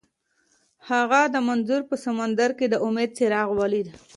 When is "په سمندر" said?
1.89-2.49